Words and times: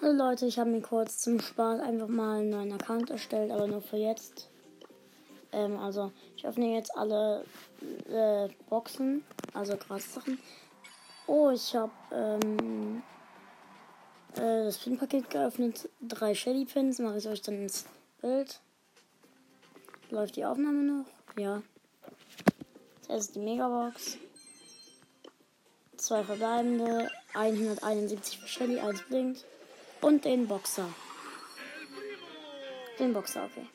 Hallo 0.00 0.12
Leute, 0.12 0.46
ich 0.46 0.60
habe 0.60 0.70
mir 0.70 0.80
kurz 0.80 1.18
zum 1.18 1.40
Spaß 1.40 1.80
einfach 1.80 2.06
mal 2.06 2.38
einen 2.38 2.50
neuen 2.50 2.72
Account 2.72 3.10
erstellt, 3.10 3.50
aber 3.50 3.66
nur 3.66 3.82
für 3.82 3.96
jetzt. 3.96 4.48
Ähm, 5.50 5.76
also 5.76 6.12
ich 6.36 6.46
öffne 6.46 6.72
jetzt 6.72 6.96
alle 6.96 7.44
äh, 8.08 8.48
Boxen, 8.68 9.24
also 9.54 9.76
Gratis-Sachen. 9.76 10.38
Oh, 11.26 11.50
ich 11.50 11.74
habe 11.74 11.90
ähm, 12.12 13.02
äh, 14.36 14.66
das 14.66 14.78
Pin-Paket 14.78 15.30
geöffnet. 15.30 15.88
Drei 16.00 16.32
Shelly-Pins, 16.32 17.00
mache 17.00 17.18
ich 17.18 17.26
euch 17.26 17.42
dann 17.42 17.62
ins 17.62 17.84
Bild. 18.20 18.60
Läuft 20.10 20.36
die 20.36 20.44
Aufnahme 20.44 20.84
noch? 20.84 21.06
Ja. 21.36 21.60
Das 23.08 23.24
ist 23.24 23.34
die 23.34 23.40
Megabox. 23.40 24.16
Zwei 25.96 26.22
verbleibende, 26.22 27.10
171 27.34 28.38
für 28.38 28.46
Shelly, 28.46 28.78
eins 28.78 29.02
blinkt. 29.02 29.44
Und 30.00 30.24
den 30.24 30.46
Boxer. 30.46 30.88
Den 32.98 33.12
Boxer, 33.12 33.44
okay. 33.44 33.66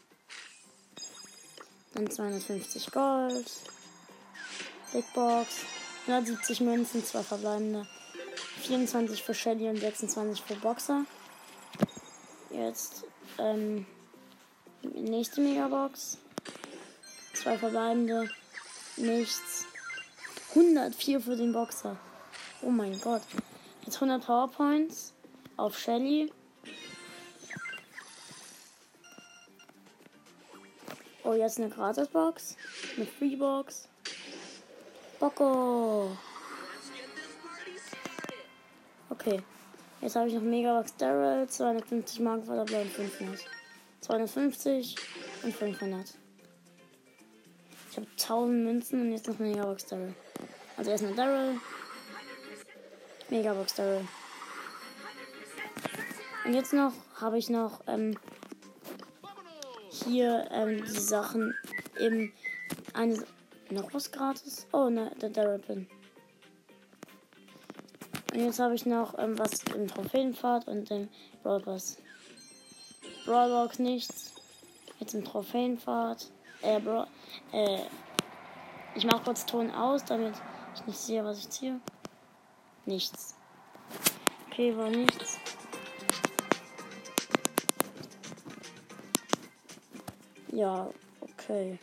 Dann 1.93 2.09
250 2.09 2.91
Gold. 2.91 3.51
Big 4.93 5.05
Box. 5.13 5.65
170 6.07 6.61
Münzen, 6.61 7.03
zwei 7.03 7.23
verbleibende. 7.23 7.87
24 8.61 9.21
für 9.21 9.33
Shelly 9.33 9.67
und 9.69 9.77
26 9.77 10.43
für 10.43 10.55
Boxer. 10.55 11.05
Jetzt 12.49 13.03
ähm, 13.37 13.85
nächste 14.81 15.41
Megabox. 15.41 16.17
Zwei 17.33 17.57
verbleibende. 17.57 18.29
Nichts. 18.97 19.65
104 20.49 21.19
für 21.19 21.35
den 21.35 21.51
Boxer. 21.51 21.97
Oh 22.61 22.69
mein 22.69 22.99
Gott. 23.01 23.23
Jetzt 23.85 23.95
100 23.95 24.25
Powerpoints 24.25 25.13
auf 25.57 25.77
Shelly. 25.77 26.31
Oh, 31.23 31.33
jetzt 31.33 31.59
eine 31.59 31.69
Gratisbox. 31.69 32.57
Eine 32.97 33.05
Freebox. 33.05 33.87
Bocco. 35.19 36.17
Okay. 39.09 39.41
Jetzt 40.01 40.17
habe 40.17 40.27
ich 40.27 40.33
noch 40.33 40.41
Megabox 40.41 40.97
Daryl, 40.97 41.47
250 41.47 42.19
Marken 42.19 42.43
Verdoppler 42.43 42.81
und 42.81 42.91
500. 42.91 43.39
250 44.01 44.95
und 45.43 45.55
500. 45.55 46.13
Ich 47.89 47.97
habe 47.97 48.07
1000 48.07 48.63
Münzen 48.65 49.01
und 49.01 49.11
jetzt 49.13 49.27
noch 49.29 49.39
Megabox 49.39 49.85
Daryl. 49.85 50.13
Also 50.75 50.91
erst 50.91 51.05
eine 51.05 51.15
Daryl. 51.15 51.57
Megabox 53.29 53.75
Daryl. 53.75 54.05
Und 56.45 56.53
jetzt 56.53 56.73
noch 56.73 56.91
habe 57.19 57.37
ich 57.37 57.49
noch 57.49 57.81
ähm, 57.87 58.17
hier 59.89 60.47
ähm, 60.51 60.83
die 60.83 60.99
Sachen 60.99 61.53
im 61.99 62.31
eine 62.93 63.23
noch 63.69 63.93
was 63.93 64.11
gratis. 64.11 64.67
Oh 64.71 64.89
ne, 64.89 65.11
der 65.21 65.29
Daryl 65.29 65.59
Pin. 65.59 65.87
Und 68.33 68.39
jetzt 68.39 68.59
habe 68.59 68.75
ich 68.75 68.85
noch 68.85 69.17
ähm, 69.17 69.37
was 69.37 69.63
im 69.75 69.87
Trophäenpfad 69.87 70.67
und 70.67 70.89
im 70.91 71.09
Brawl 71.43 71.61
Pass. 71.61 71.97
Brawlbox 73.25 73.79
nichts. 73.79 74.33
Jetzt 74.99 75.13
im 75.13 75.23
Trophäenpfad. 75.23 76.29
Äh, 76.61 76.79
Bra 76.79 77.07
äh, 77.51 77.79
ich 78.95 79.05
mache 79.05 79.23
kurz 79.23 79.45
Ton 79.45 79.71
aus, 79.71 80.05
damit 80.05 80.35
ich 80.75 80.85
nicht 80.85 80.99
sehe, 80.99 81.23
was 81.23 81.39
ich 81.39 81.49
ziehe. 81.49 81.79
Nichts. 82.85 83.35
Okay, 84.47 84.75
war 84.77 84.89
nichts. 84.89 85.39
Ja, 90.53 90.89
okay. 91.19 91.79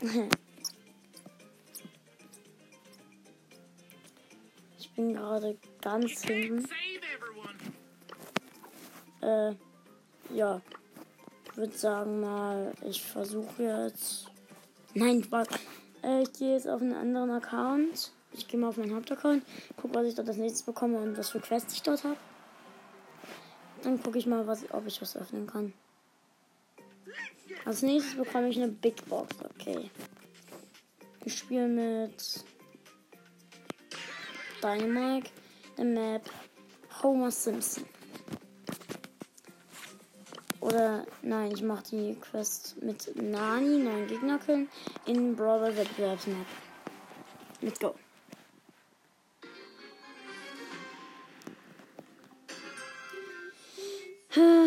ich 4.78 4.90
bin 4.92 5.14
gerade 5.14 5.58
ganz 5.80 6.22
hinten. 6.22 6.68
Äh, 9.20 9.54
ja. 10.32 10.62
Ich 11.46 11.56
würde 11.56 11.76
sagen 11.76 12.20
mal, 12.20 12.72
ich 12.86 13.02
versuche 13.02 13.64
jetzt. 13.64 14.26
Nein, 14.94 15.26
warte. 15.30 15.58
Äh, 16.04 16.22
ich 16.22 16.32
gehe 16.32 16.52
jetzt 16.54 16.68
auf 16.68 16.80
einen 16.80 16.94
anderen 16.94 17.30
Account. 17.30 18.12
Ich 18.32 18.46
gehe 18.46 18.60
mal 18.60 18.68
auf 18.68 18.76
meinen 18.76 18.94
Hauptaccount, 18.94 19.42
gucke, 19.76 19.94
was 19.94 20.06
ich 20.06 20.14
dort 20.14 20.28
als 20.28 20.36
nächstes 20.36 20.62
bekomme 20.62 20.98
und 20.98 21.18
was 21.18 21.30
für 21.30 21.40
Quests 21.40 21.74
ich 21.74 21.82
dort 21.82 22.04
habe. 22.04 22.16
Dann 23.82 24.00
gucke 24.00 24.18
ich 24.18 24.26
mal, 24.26 24.46
was, 24.46 24.64
ob 24.72 24.86
ich 24.86 25.02
was 25.02 25.16
öffnen 25.16 25.48
kann. 25.48 25.72
Als 27.64 27.82
nächstes 27.82 28.16
bekomme 28.16 28.48
ich 28.48 28.56
eine 28.56 28.68
Big 28.68 29.04
Box. 29.06 29.34
Okay. 29.42 29.90
Ich 31.24 31.38
spiele 31.38 31.66
mit 31.66 32.44
Dynamite, 34.62 35.30
der 35.78 35.84
Map 35.84 36.30
Homer 37.02 37.30
Simpson. 37.30 37.84
Oder 40.60 41.06
nein, 41.22 41.52
ich 41.52 41.62
mache 41.62 41.84
die 41.90 42.14
Quest 42.20 42.82
mit 42.82 43.14
Nani, 43.20 43.82
neun 43.82 44.06
Gegner 44.06 44.38
killen, 44.38 44.68
in 45.06 45.36
Brawler 45.36 45.76
Wettbewerbsmap. 45.76 46.46
Let's 47.60 47.78
go. 47.78 47.94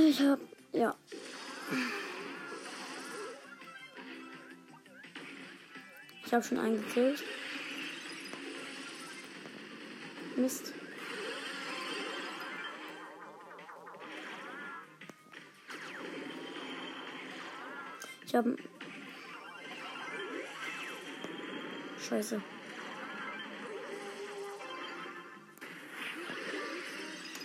Ich 0.07 0.21
hab, 0.21 0.39
ja. 0.71 0.95
Ich 6.27 6.33
habe 6.33 6.43
schon 6.43 6.59
einen 6.59 6.83
gekillt. 6.83 7.23
Mist. 10.35 10.73
Ich 18.25 18.35
habe 18.35 18.57
Scheiße. 21.97 22.41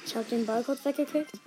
Ich 0.05 0.17
habe 0.17 0.25
den 0.29 0.45
Ball 0.45 0.65
kurz 0.65 0.85
weggekickt. 0.85 1.39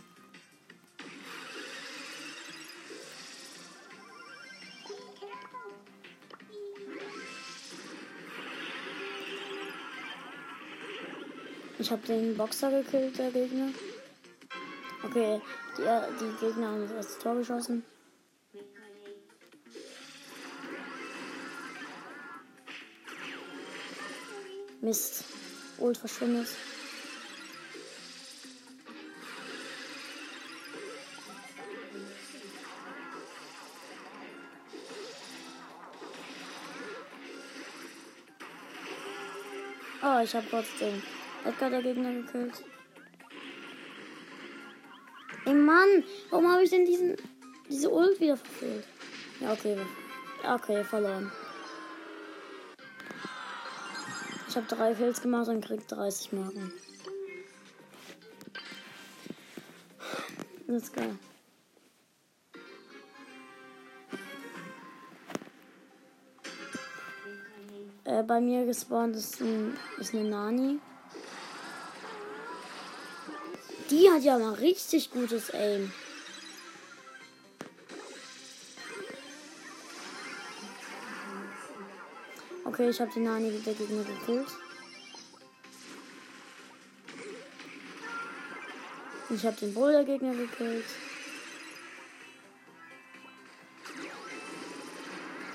Ich 11.85 11.91
habe 11.91 12.01
den 12.07 12.35
Boxer 12.35 12.72
gekillt, 12.72 13.16
der 13.19 13.29
Gegner. 13.29 13.69
Okay, 15.03 15.40
die, 15.78 15.84
die 16.19 16.40
Gegner 16.40 16.69
haben 16.69 16.90
das 16.90 17.19
Tor 17.19 17.35
geschossen. 17.35 17.85
Mist. 24.81 25.25
Ult 25.78 26.00
verschwindet. 26.00 26.47
Oh, 40.02 40.19
ich 40.23 40.34
habe 40.34 40.47
trotzdem 40.50 41.03
Edgar 41.45 41.69
der 41.69 41.83
Gegner 41.83 42.11
gekillt. 42.11 42.63
Ey 45.46 45.53
Mann, 45.53 46.03
warum 46.31 46.52
habe 46.52 46.64
ich 46.64 46.72
denn 46.72 46.85
diesen 46.85 47.16
diese 47.70 47.90
Ult 47.90 48.20
wieder 48.20 48.35
verfehlt? 48.35 48.85
Ja, 49.40 49.53
okay. 49.53 49.78
Okay, 50.43 50.84
verloren. 50.84 51.31
Ich 54.47 54.55
habe 54.55 54.67
drei 54.67 54.93
Kills 54.93 55.22
gemacht 55.22 55.47
und 55.49 55.64
krieg 55.64 55.87
30 55.87 56.34
Marken. 56.34 56.72
Ist 60.67 60.93
geil. 60.93 61.17
Äh, 68.03 68.23
bei 68.23 68.40
mir 68.40 68.66
gespawnt 68.66 69.16
ist, 69.16 69.41
ein, 69.41 69.78
ist 69.99 70.14
eine 70.14 70.29
Nani. 70.29 70.79
Die 73.96 74.12
hat 74.12 74.24
ja 74.24 74.38
mal 74.38 74.56
richtig 74.56 75.09
gutes 75.09 75.53
Aim. 75.53 75.90
Okay, 82.66 82.90
ich 82.90 83.00
habe 83.00 83.09
die 83.16 83.22
Nani 83.22 83.52
der 83.52 83.74
Gegner 83.74 84.03
gekillt. 84.03 84.50
Ich 89.30 89.46
habe 89.46 89.56
den 89.56 89.74
Boulder-Gegner 89.74 90.36
gekillt. 90.36 90.86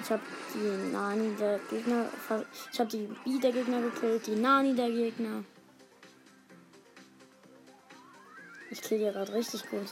Ich 0.02 0.10
habe 0.10 0.22
die 0.54 0.92
Nani 0.92 1.36
der 1.36 1.60
Gegner. 1.68 2.08
Ich 2.72 2.80
habe 2.80 2.88
die 2.88 3.06
B 3.22 3.38
der 3.38 3.52
Gegner 3.52 3.82
gekillt, 3.82 4.26
die 4.26 4.36
Nani 4.36 4.74
der 4.74 4.88
Gegner. 4.88 5.44
Ich 8.70 8.80
kill 8.82 8.98
die 8.98 9.04
gerade 9.04 9.32
richtig 9.32 9.68
gut. 9.68 9.88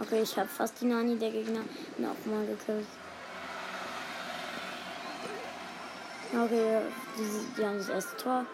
Okay, 0.00 0.22
ich 0.22 0.36
habe 0.36 0.48
fast 0.48 0.80
die 0.80 0.86
Nani 0.86 1.16
der 1.16 1.30
Gegner 1.30 1.60
noch 1.98 2.26
mal 2.26 2.44
gekillt. 2.44 2.86
Okay, 6.32 6.80
die, 7.16 7.56
die 7.56 7.64
haben 7.64 7.78
das 7.78 7.88
erste 7.88 8.16
Tor. 8.16 8.44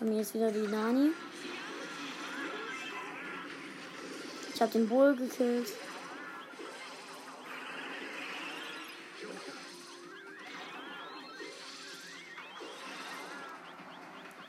Bei 0.00 0.06
mir 0.06 0.22
ist 0.22 0.34
wieder 0.34 0.50
die 0.50 0.66
Nani. 0.66 1.10
Ich 4.54 4.62
habe 4.62 4.72
den 4.72 4.88
Bull 4.88 5.14
gekillt. 5.14 5.68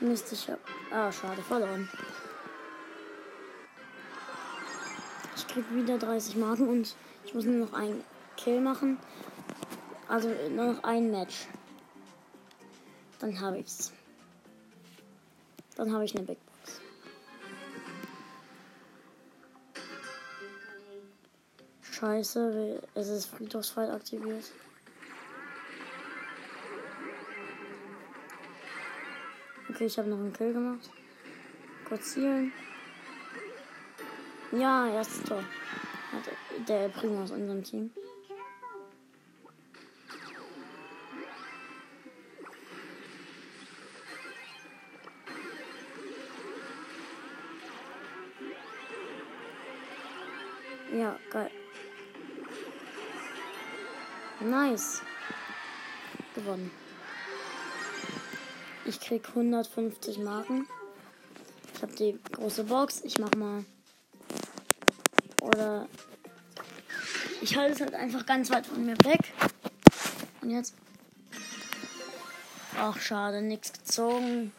Mist, 0.08 0.32
ich 0.32 0.50
hab. 0.50 0.60
Ah, 0.92 1.12
schade, 1.12 1.42
verloren. 1.42 1.90
Ich 5.36 5.48
krieg 5.48 5.66
wieder 5.72 5.98
30 5.98 6.36
Marken 6.38 6.70
und 6.70 6.96
ich 7.26 7.34
muss 7.34 7.46
nur 7.46 7.66
noch 7.66 7.74
einen 7.74 8.04
Kill 8.38 8.62
machen. 8.62 8.98
Also 10.08 10.30
nur 10.50 10.74
noch 10.74 10.84
ein 10.84 11.12
Match. 11.12 11.48
Dann 13.20 13.40
habe 13.40 13.60
ich's. 13.60 13.92
Dann 15.76 15.92
habe 15.94 16.06
ich 16.06 16.16
eine 16.16 16.26
Big 16.26 16.38
Box. 16.46 16.82
Scheiße, 21.82 22.82
es 22.94 23.08
ist 23.10 23.26
Friedhofsfight 23.26 23.90
aktiviert. 23.90 24.46
Okay, 29.78 29.86
ich 29.86 29.98
habe 30.00 30.10
noch 30.10 30.18
einen 30.18 30.34
Kill 30.34 30.54
gemacht. 30.54 30.90
Kurz 31.88 32.14
zielen. 32.14 32.52
Ja, 34.52 34.88
erstes 34.88 35.22
Tor. 35.22 35.44
Der 36.68 36.90
Primo 36.90 37.22
aus 37.22 37.30
unserem 37.30 37.64
Team. 37.64 37.92
Ja, 50.92 51.20
geil. 51.30 51.52
Nice. 54.40 55.04
Gewonnen. 56.34 56.87
Ich 58.88 59.02
krieg 59.02 59.28
150 59.28 60.20
Marken. 60.20 60.66
Ich 61.76 61.82
habe 61.82 61.94
die 61.94 62.18
große 62.32 62.64
Box. 62.64 63.02
Ich 63.04 63.20
mach 63.20 63.36
mal. 63.36 63.66
Oder. 65.42 65.90
Ich 67.42 67.58
halte 67.58 67.74
es 67.74 67.82
halt 67.82 67.94
einfach 67.94 68.26
ganz 68.26 68.50
weit 68.50 68.66
von 68.66 68.86
mir 68.86 68.98
weg. 69.04 69.34
Und 70.42 70.52
jetzt. 70.52 70.74
Ach, 72.80 72.98
schade, 72.98 73.42
nichts 73.42 73.74
gezogen. 73.74 74.54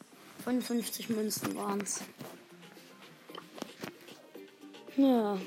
55 0.45 1.09
Münzen 1.09 1.57
waren's. 1.57 2.03
Ja. 4.99 5.39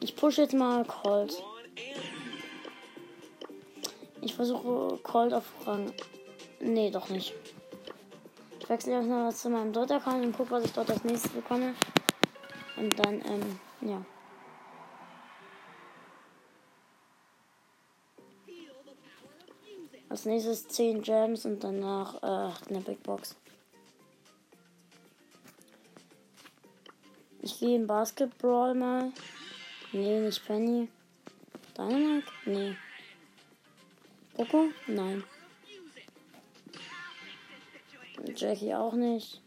Ich 0.00 0.16
pushe 0.16 0.42
jetzt 0.42 0.54
mal 0.54 0.86
Colt. 0.86 1.34
Versuche 4.36 4.98
Cold 5.02 5.32
auf 5.32 5.44
Rang. 5.66 5.90
Nee, 6.60 6.90
doch 6.90 7.08
nicht. 7.08 7.32
Ich 8.60 8.68
wechsle 8.68 8.92
jetzt 8.92 9.08
noch 9.08 9.32
zu 9.32 9.48
meinem 9.48 9.72
Dot-Account 9.72 10.26
und 10.26 10.36
gucke, 10.36 10.50
was 10.50 10.64
ich 10.66 10.72
dort 10.72 10.90
als 10.90 11.02
nächstes 11.04 11.32
bekomme. 11.32 11.74
Und 12.76 12.98
dann, 12.98 13.22
ähm, 13.24 13.58
ja. 13.80 14.04
Als 20.10 20.26
nächstes 20.26 20.68
10 20.68 21.00
Gems 21.00 21.46
und 21.46 21.64
danach 21.64 22.22
äh, 22.22 22.52
eine 22.68 22.80
Big 22.80 23.02
Box. 23.02 23.36
Ich 27.40 27.58
gehe 27.58 27.76
in 27.76 27.86
Basketball 27.86 28.74
mal. 28.74 29.12
Nee, 29.92 30.20
nicht 30.20 30.44
Penny. 30.46 30.88
Dynamite? 31.74 32.26
Nee. 32.44 32.76
Poco? 34.36 34.68
Nein. 34.86 35.24
Jackie 38.34 38.74
auch 38.74 38.92
nicht. 38.92 39.40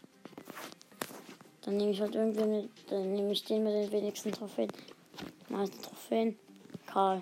Dann 1.61 1.77
nehme 1.77 1.91
ich 1.91 2.01
halt 2.01 2.15
irgendwie 2.15 2.45
mit, 2.45 2.69
dann 2.89 3.13
nehme 3.13 3.31
ich 3.31 3.43
den 3.43 3.63
mit 3.63 3.73
den 3.73 3.91
wenigsten 3.91 4.31
Trophäen. 4.31 4.71
Meisten 5.49 5.79
Trophäen. 5.83 6.39
Karl. 6.87 7.21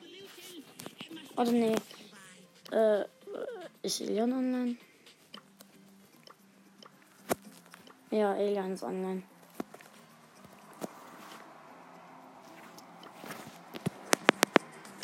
Oder 1.35 1.51
nee. 1.51 1.75
Äh, 2.71 3.03
ist 3.83 3.99
Elian 3.99 4.31
online? 4.31 4.77
Ja, 8.11 8.33
Elian 8.35 8.71
ist 8.71 8.83
online. 8.83 9.23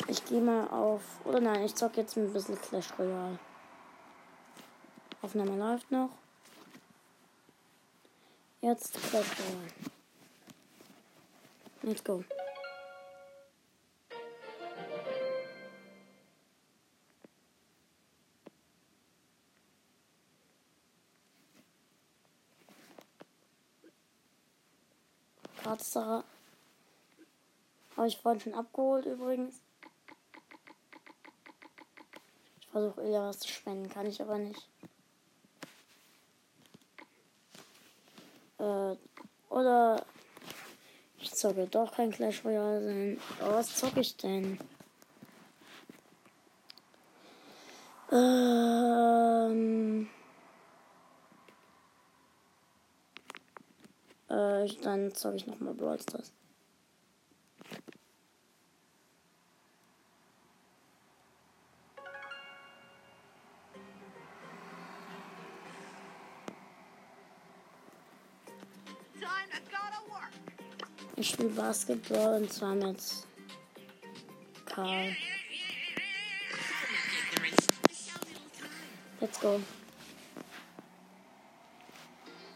Ich 0.08 0.23
gehe 0.34 0.42
mal 0.42 0.66
auf. 0.66 1.00
Oder 1.24 1.40
nein, 1.40 1.62
ich 1.62 1.76
zocke 1.76 2.00
jetzt 2.00 2.16
ein 2.16 2.32
bisschen 2.32 2.60
Clash 2.60 2.88
Royale. 2.98 3.38
Aufnahme 5.22 5.56
läuft 5.56 5.92
noch. 5.92 6.10
Jetzt 8.60 8.94
Clash 8.94 9.30
Royale. 9.38 9.70
Let's 11.82 12.02
go. 12.02 12.24
Tatsache. 25.62 26.24
Habe 27.96 28.08
ich 28.08 28.18
vorhin 28.18 28.40
schon 28.40 28.54
abgeholt 28.54 29.06
übrigens. 29.06 29.60
Versuche 32.74 33.02
eher 33.02 33.22
was 33.22 33.38
zu 33.38 33.48
spenden, 33.48 33.88
kann 33.88 34.04
ich 34.04 34.20
aber 34.20 34.36
nicht. 34.36 34.68
Äh, 38.58 38.96
oder 39.48 40.04
ich 41.20 41.32
zocke 41.32 41.68
doch 41.68 41.94
kein 41.94 42.10
Clash 42.10 42.44
Royale. 42.44 43.16
Aber 43.40 43.54
was 43.54 43.76
zocke 43.76 44.00
ich 44.00 44.16
denn? 44.16 44.58
Ähm. 48.10 50.08
Äh, 54.28 54.66
dann 54.82 55.14
zocke 55.14 55.36
ich 55.36 55.46
nochmal 55.46 55.74
Brawl 55.74 56.00
Stars. 56.00 56.32
Ich 71.16 71.30
spiele 71.30 71.50
Basketball 71.50 72.42
und 72.42 72.52
zwar 72.52 72.74
mit 72.74 72.98
Karl. 74.66 75.16
Let's 79.20 79.40
go. 79.40 79.60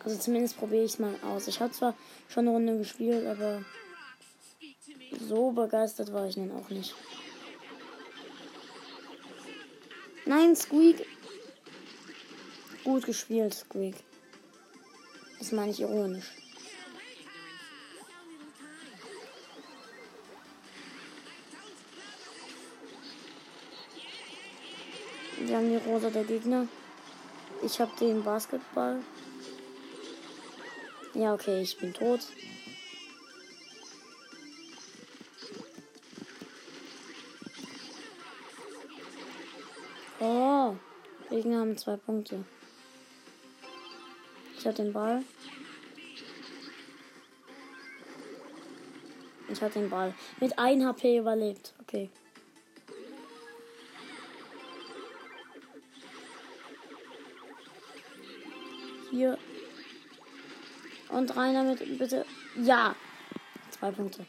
Also 0.05 0.19
zumindest 0.19 0.59
probiere 0.59 0.85
ich 0.85 0.93
es 0.93 0.99
mal 0.99 1.15
aus. 1.23 1.47
Ich 1.47 1.61
habe 1.61 1.73
zwar 1.73 1.95
schon 2.29 2.49
eine 2.49 2.51
Runde 2.51 2.79
gespielt, 2.79 3.27
aber 3.27 3.65
so 5.21 5.53
begeistert 5.53 6.13
war 6.13 6.27
ich 6.27 6.35
dann 6.35 6.51
auch 6.51 6.69
nicht. 6.71 6.95
Nein, 10.27 10.57
Squeak. 10.57 11.07
Gut 12.85 13.07
gespielt, 13.07 13.55
Squeak. 13.55 13.97
Das 15.39 15.53
meine 15.53 15.71
ich 15.71 15.81
ironisch. 15.81 16.33
Wir 25.49 25.57
haben 25.57 25.71
die 25.71 25.77
Rosa 25.77 26.11
der 26.11 26.25
Gegner. 26.25 26.69
Ich 27.63 27.81
habe 27.81 27.91
den 27.99 28.23
Basketball. 28.23 29.03
Ja, 31.15 31.33
okay, 31.33 31.63
ich 31.63 31.79
bin 31.79 31.95
tot. 31.95 32.21
Oh, 40.21 40.77
Gegner 41.31 41.61
haben 41.61 41.79
zwei 41.79 41.97
Punkte. 41.97 42.45
Ich 44.59 44.67
habe 44.67 44.77
den 44.77 44.93
Ball. 44.93 45.25
Ich 49.49 49.63
habe 49.63 49.73
den 49.73 49.89
Ball. 49.89 50.15
Mit 50.41 50.59
1 50.59 50.85
HP 50.85 51.17
überlebt. 51.17 51.73
Okay. 51.81 52.11
Hier. 59.19 59.37
Und 61.09 61.37
rein 61.37 61.55
damit, 61.55 61.99
bitte. 61.99 62.25
Ja. 62.55 62.95
Zwei 63.73 63.91
Punkte. 63.91 64.25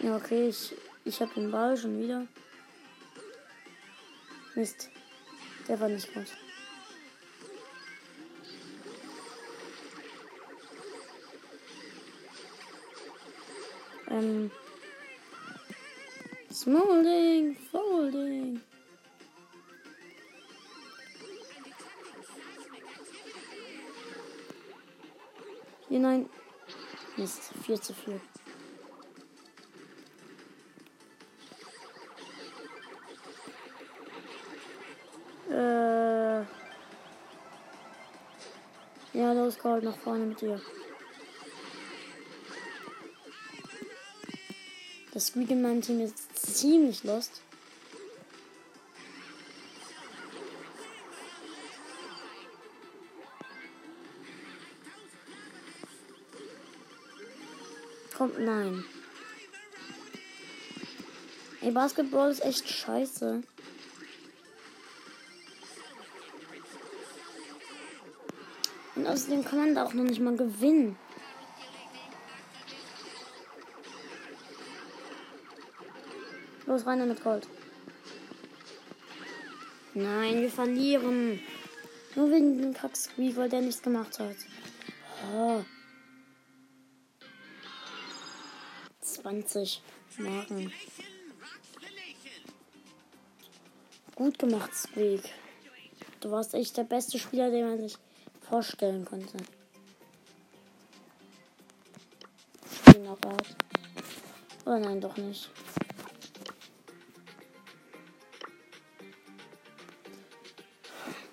Ja, 0.00 0.16
okay, 0.16 0.48
ich, 0.48 0.74
ich 1.04 1.20
habe 1.20 1.32
den 1.34 1.52
Ball 1.52 1.76
schon 1.76 2.00
wieder. 2.00 2.26
Mist. 4.56 4.90
Der 5.68 5.78
war 5.78 5.88
nicht 5.88 6.12
gut. 6.12 6.26
Ähm. 14.10 14.50
Smolding, 16.62 17.56
Folding. 17.72 18.60
Hier, 25.88 25.98
nein. 25.98 26.30
Mist, 27.16 27.50
4 27.66 27.82
zu 27.82 27.92
4. 27.94 28.20
Äh. 35.50 36.44
Ja, 39.18 39.32
los, 39.32 39.58
Gold, 39.58 39.82
nach 39.82 39.96
vorne 39.96 40.26
mit 40.26 40.40
dir. 40.40 40.60
Das 45.12 45.26
Squeak 45.26 45.50
in 45.50 45.60
meinem 45.60 45.82
Team 45.82 46.00
ist 46.02 46.31
ziemlich 46.42 47.04
lost. 47.04 47.40
Kommt, 58.16 58.38
nein. 58.38 58.84
Ey, 61.60 61.70
Basketball 61.70 62.30
ist 62.30 62.44
echt 62.44 62.68
scheiße. 62.68 63.42
Und 68.94 69.06
außerdem 69.06 69.44
kann 69.44 69.58
man 69.58 69.74
da 69.74 69.84
auch 69.84 69.94
noch 69.94 70.04
nicht 70.04 70.20
mal 70.20 70.36
gewinnen. 70.36 70.96
Los, 76.72 76.86
rein 76.86 77.06
mit 77.06 77.22
Gold. 77.22 77.46
Nein, 79.92 80.40
wir 80.40 80.50
verlieren. 80.50 81.38
Nur 82.14 82.30
wegen 82.30 82.62
dem 82.62 82.72
Kack-Squeak, 82.72 83.36
weil 83.36 83.50
der 83.50 83.60
nichts 83.60 83.82
gemacht 83.82 84.18
hat. 84.18 84.36
Oh. 85.34 85.62
20 89.02 89.82
Marken. 90.16 90.72
Gut 94.14 94.38
gemacht, 94.38 94.74
Squeak. 94.74 95.24
Du 96.20 96.30
warst 96.30 96.54
echt 96.54 96.78
der 96.78 96.84
beste 96.84 97.18
Spieler, 97.18 97.50
den 97.50 97.68
man 97.68 97.80
sich 97.82 97.98
vorstellen 98.48 99.04
konnte. 99.04 99.36
Knockout. 102.86 103.56
Oder 104.64 104.78
nein, 104.78 105.02
doch 105.02 105.18
nicht. 105.18 105.50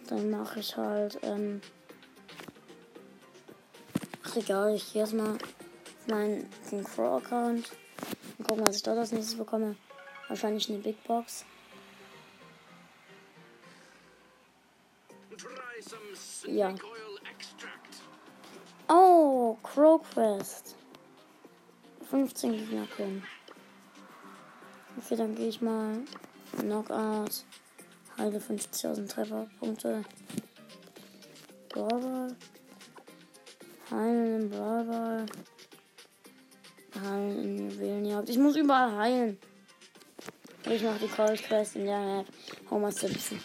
Dann 0.09 0.31
mache 0.31 0.59
ich 0.59 0.75
halt, 0.75 1.19
ähm. 1.21 1.61
Ach 4.25 4.35
egal, 4.35 4.73
ich 4.73 4.91
gehe 4.91 5.01
erstmal 5.01 5.37
meinen 6.07 6.49
Crow 6.83 7.23
Account 7.23 7.71
und 8.39 8.47
gucken, 8.47 8.65
was 8.65 8.77
ich 8.77 8.83
dort 8.83 8.97
als 8.97 9.11
nächstes 9.11 9.37
bekomme. 9.37 9.75
Wahrscheinlich 10.27 10.67
eine 10.67 10.79
Big 10.79 11.03
Box. 11.03 11.45
Ja. 16.47 16.73
Oh, 18.87 19.57
Crow 19.61 20.01
Quest. 20.11 20.75
15 22.09 22.51
Gegner 22.53 22.87
können. 22.97 23.23
Okay, 24.97 25.15
dann 25.15 25.35
gehe 25.35 25.49
ich 25.49 25.61
mal 25.61 25.99
Knockout. 26.57 27.45
Halte 28.19 28.39
50.000 28.39 29.07
Trefferpunkte. 29.07 30.03
Brawlball. 31.69 32.35
Heilen 33.89 34.41
im 34.41 34.49
Brawlball. 34.49 35.25
Heilen 37.01 37.43
in 37.43 37.71
Juwelenjagd. 37.71 38.29
Ich 38.29 38.37
muss 38.37 38.57
überall 38.57 38.97
heilen. 38.97 39.37
Ich 40.69 40.83
mache 40.83 40.99
die 40.99 41.07
Cold 41.07 41.41
Quest 41.41 41.77
in 41.77 41.85
der 41.85 41.99
Map. 41.99 42.25
Homer 42.69 42.91
Simpson. 42.91 43.39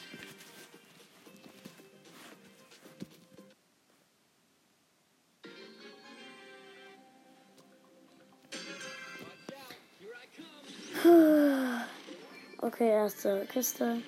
Okay, 12.59 12.89
erste 12.89 13.47
Kiste. 13.53 14.03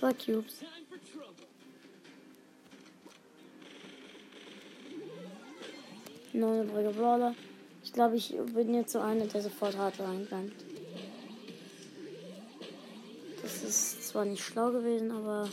Zwei 0.00 0.14
Cubes. 0.14 0.54
Neue 6.32 6.62
übrige 6.62 6.88
Brawler. 6.88 7.34
Ich 7.84 7.92
glaube, 7.92 8.16
ich 8.16 8.34
bin 8.54 8.72
jetzt 8.72 8.92
so 8.92 9.00
einer, 9.00 9.26
der 9.26 9.42
sofort 9.42 9.76
hart 9.76 10.00
reinkommt. 10.00 10.54
Das 13.42 13.62
ist 13.62 14.08
zwar 14.08 14.24
nicht 14.24 14.42
schlau 14.42 14.70
gewesen, 14.70 15.10
aber. 15.10 15.50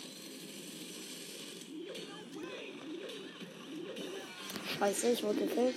Scheiße, 4.79 5.11
ich 5.11 5.23
wurde 5.23 5.39
gekillt. 5.39 5.75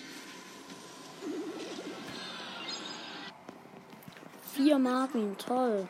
Vier 4.54 4.78
Marken, 4.78 5.36
toll. 5.38 5.88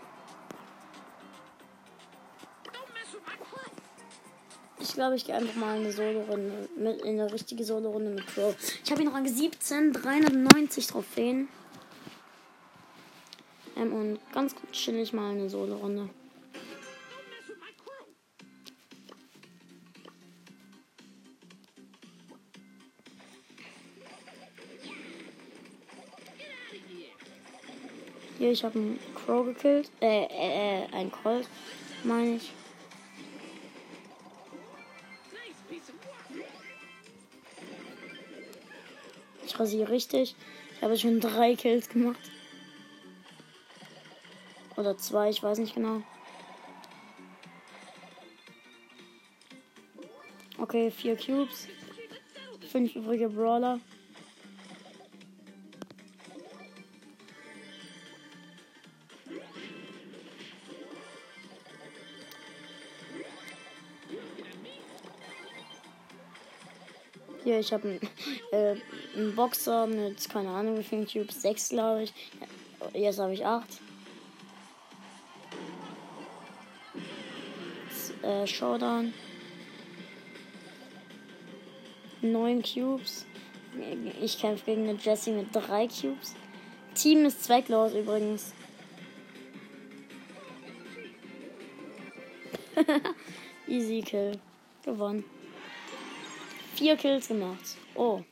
Ich 4.90 4.94
glaube, 4.94 5.14
ich 5.14 5.24
gehe 5.24 5.36
einfach 5.36 5.54
mal 5.54 5.76
in 5.76 5.84
eine 5.84 5.92
Solo-Runde, 5.92 6.68
mit, 6.76 7.02
in 7.02 7.20
eine 7.20 7.32
richtige 7.32 7.62
Solo-Runde 7.62 8.10
mit 8.10 8.26
Crow. 8.26 8.56
Ich 8.84 8.90
habe 8.90 9.00
ihn 9.00 9.06
Rang 9.06 9.24
17, 9.24 9.92
390 9.92 10.88
Trophäen. 10.88 11.48
Ähm, 13.76 13.92
und 13.92 14.18
ganz 14.32 14.56
chillig 14.72 15.12
mal 15.12 15.30
eine 15.30 15.48
Solo-Runde. 15.48 16.10
Hier, 28.38 28.50
ich 28.50 28.64
habe 28.64 28.76
einen 28.76 28.98
Crow 29.14 29.46
gekillt. 29.46 29.88
Äh, 30.00 30.24
äh, 30.24 30.82
äh, 30.82 30.86
ein 30.92 31.12
Colt, 31.12 31.46
meine 32.02 32.34
ich. 32.34 32.42
Ich 32.42 32.59
rasiere 39.60 39.90
richtig. 39.90 40.34
Ich 40.76 40.82
habe 40.82 40.96
schon 40.96 41.20
drei 41.20 41.54
Kills 41.54 41.88
gemacht. 41.88 42.18
Oder 44.76 44.96
zwei, 44.96 45.28
ich 45.28 45.42
weiß 45.42 45.58
nicht 45.58 45.74
genau. 45.74 46.02
Okay, 50.58 50.90
vier 50.90 51.16
Cubes. 51.16 51.68
Fünf 52.70 52.94
übrige 52.94 53.28
Brawler. 53.28 53.80
Hier, 67.50 67.58
ich 67.58 67.72
habe 67.72 67.88
einen, 67.88 68.00
äh, 68.52 68.76
einen 69.16 69.34
Boxer 69.34 69.84
mit, 69.88 70.30
keine 70.30 70.50
Ahnung, 70.50 70.78
wie 70.78 70.84
vielen 70.84 71.04
Cubes, 71.04 71.42
sechs 71.42 71.70
glaube 71.70 72.04
ich. 72.04 72.12
Jetzt 72.94 73.18
habe 73.18 73.34
ich 73.34 73.44
acht. 73.44 73.66
Äh, 78.22 78.46
Showdown. 78.46 79.12
Neun 82.22 82.62
Cubes. 82.62 83.26
Ich 84.22 84.38
kämpfe 84.38 84.66
gegen 84.66 84.88
eine 84.88 84.96
Jessie 84.96 85.32
mit 85.32 85.48
drei 85.52 85.88
Cubes. 85.88 86.36
Team 86.94 87.24
ist 87.24 87.42
zwecklos 87.42 87.94
übrigens. 87.94 88.54
Easy 93.66 94.02
Kill. 94.02 94.38
Gewonnen. 94.84 95.24
Vier 96.80 96.96
Kills 96.96 97.28
gemacht. 97.28 97.76
Oh. 97.94 98.22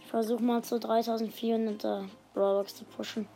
Ich 0.00 0.06
versuche 0.06 0.42
mal 0.42 0.62
zu 0.62 0.74
3400er 0.76 2.04
Brawlbox 2.34 2.76
zu 2.76 2.84
pushen. 2.84 3.26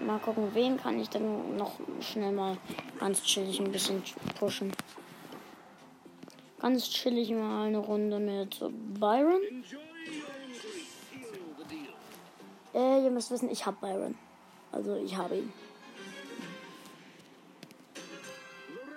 Mal 0.00 0.18
gucken, 0.20 0.48
wen 0.54 0.78
kann 0.78 0.98
ich 0.98 1.10
dann 1.10 1.54
noch 1.58 1.72
schnell 2.00 2.32
mal 2.32 2.56
ganz 2.98 3.22
chillig 3.22 3.60
ein 3.60 3.70
bisschen 3.70 4.02
pushen. 4.38 4.72
Ganz 6.58 6.88
chillig 6.88 7.30
mal 7.32 7.66
eine 7.66 7.76
Runde 7.76 8.18
mit 8.18 8.58
Byron. 8.98 9.42
Äh, 12.72 13.04
ihr 13.04 13.10
müsst 13.10 13.30
wissen, 13.30 13.50
ich 13.50 13.66
hab 13.66 13.82
Byron. 13.82 14.14
Also 14.72 14.96
ich 14.96 15.14
habe 15.14 15.36
ihn. 15.36 15.52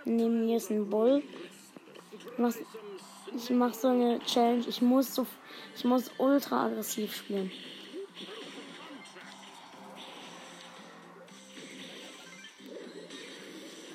Neben 0.05 0.45
mir 0.45 0.57
ist 0.57 0.69
ein 0.69 0.89
Bull. 0.89 1.24
Ich 2.12 2.38
mach, 2.38 2.53
ich 3.36 3.50
mach 3.50 3.74
so 3.74 3.89
eine 3.89 4.19
Challenge. 4.19 4.63
Ich 4.67 4.81
muss 4.81 5.15
so, 5.15 5.25
ich 5.75 5.83
muss 5.86 6.12
ultra 6.17 6.65
aggressiv 6.65 7.15
spielen. 7.15 7.51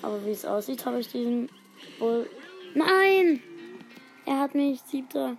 Aber 0.03 0.25
wie 0.25 0.31
es 0.31 0.45
aussieht, 0.45 0.87
habe 0.87 1.01
ich 1.01 1.09
diesen 1.09 1.51
Bull. 1.99 2.29
Nein! 2.75 3.43
Er 4.25 4.41
hat 4.41 4.55
mich 4.55 4.81
siebter. 4.83 5.37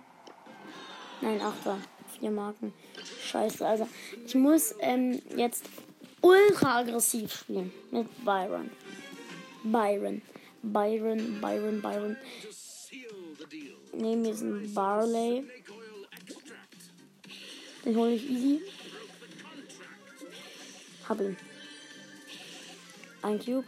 Nein, 1.20 1.40
achter. 1.40 1.78
Vier 2.18 2.30
Marken. 2.30 2.72
Scheiße. 3.24 3.66
Also, 3.66 3.88
ich 4.26 4.34
muss 4.34 4.74
ähm, 4.80 5.20
jetzt 5.36 5.64
ultra 6.20 6.78
aggressiv 6.78 7.32
spielen 7.32 7.72
mit 7.90 8.06
Byron. 8.24 8.70
Byron. 9.62 10.22
Byron, 10.62 11.40
Byron, 11.40 11.80
Byron. 11.80 12.16
Nehmen 13.92 14.24
wir 14.24 14.32
diesen 14.32 14.74
Barley. 14.74 15.44
Den 17.84 17.96
hole 17.96 18.14
ich 18.14 18.28
easy. 18.28 18.60
Hab 21.08 21.20
ihn. 21.20 21.36
Ein 23.22 23.38
Cube. 23.38 23.66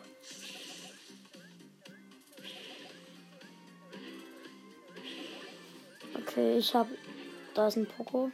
Okay, 6.15 6.59
ich 6.59 6.75
hab. 6.75 6.89
Da 7.55 7.69
ist 7.69 7.77
ein 7.77 7.87
Poco. 7.87 8.31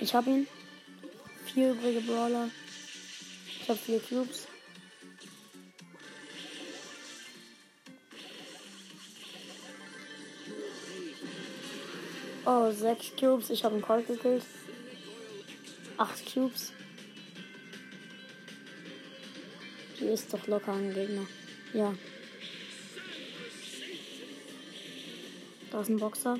Ich 0.00 0.14
hab 0.14 0.26
ihn. 0.26 0.46
Vier 1.46 1.72
übrige 1.72 2.00
Brawler. 2.00 2.50
Ich 3.66 3.70
habe 3.70 3.80
vier 3.80 3.98
Cubes. 3.98 4.46
Oh, 12.44 12.70
sechs 12.70 13.10
Cubes. 13.18 13.50
Ich 13.50 13.64
habe 13.64 13.74
einen 13.74 13.82
Colt 13.82 14.06
gekillt. 14.06 14.44
Acht 15.96 16.32
Cubes. 16.32 16.72
Hier 19.98 20.12
ist 20.12 20.32
doch 20.32 20.46
locker 20.46 20.72
ein 20.72 20.94
Gegner. 20.94 21.26
Ja. 21.74 21.92
Da 25.72 25.80
ist 25.80 25.88
ein 25.88 25.96
Boxer. 25.96 26.38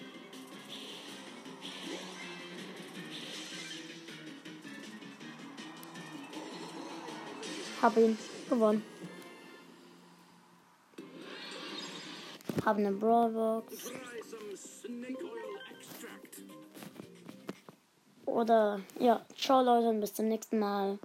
Hab 7.87 7.96
ihn 7.99 8.18
gewonnen. 8.51 8.83
Hab 12.64 12.79
eine 12.79 12.90
Brawlbox. 12.90 13.92
Oder 18.25 18.81
ja, 18.99 19.25
ciao 19.37 19.62
Leute 19.62 19.90
und 19.90 20.01
bis 20.01 20.14
zum 20.14 20.27
nächsten 20.27 20.59
Mal. 20.59 20.99